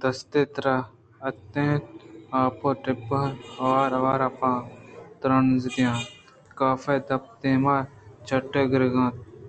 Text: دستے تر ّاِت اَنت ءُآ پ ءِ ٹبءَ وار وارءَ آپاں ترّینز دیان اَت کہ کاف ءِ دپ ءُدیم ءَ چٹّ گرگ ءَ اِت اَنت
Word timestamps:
دستے 0.00 0.42
تر 0.54 0.66
ّاِت 1.26 1.52
اَنت 1.58 1.86
ءُآ 2.38 2.42
پ 2.58 2.60
ءِ 2.70 2.80
ٹبءَ 2.82 3.30
وار 3.58 3.90
وارءَ 4.04 4.26
آپاں 4.28 4.58
ترّینز 5.20 5.62
دیان 5.74 5.96
اَت 5.96 6.06
کہ 6.44 6.50
کاف 6.58 6.82
ءِ 6.94 7.06
دپ 7.06 7.24
ءُدیم 7.32 7.64
ءَ 7.74 7.88
چٹّ 8.26 8.42
گرگ 8.70 8.94
ءَ 9.00 9.04
اِت 9.04 9.04
اَنت 9.04 9.42